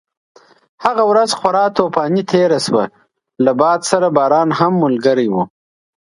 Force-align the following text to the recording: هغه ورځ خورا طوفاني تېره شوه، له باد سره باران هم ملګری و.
هغه 0.85 1.03
ورځ 1.11 1.29
خورا 1.39 1.65
طوفاني 1.77 2.23
تېره 2.31 2.59
شوه، 2.65 2.85
له 3.45 3.51
باد 3.61 3.79
سره 3.91 4.07
باران 4.17 4.49
هم 4.59 4.73
ملګری 4.83 5.27
و. 5.33 5.35